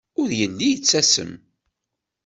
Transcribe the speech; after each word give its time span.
Ur 0.21 0.29
yelli 0.39 0.67
yettasem. 0.69 1.31